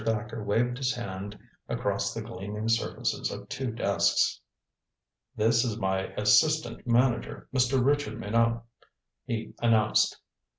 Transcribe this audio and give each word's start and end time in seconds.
Thacker 0.03 0.43
waved 0.43 0.79
his 0.79 0.95
hand 0.95 1.37
across 1.69 2.11
the 2.11 2.23
gleaming 2.23 2.67
surfaces 2.67 3.29
of 3.31 3.47
two 3.49 3.71
desks. 3.71 4.41
"This 5.35 5.63
is 5.63 5.77
my 5.77 6.07
assistant 6.17 6.87
manager, 6.87 7.47
Mr. 7.53 7.85
Richard 7.85 8.19
Minot," 8.19 8.63
he 9.25 9.53
announced. 9.61 10.19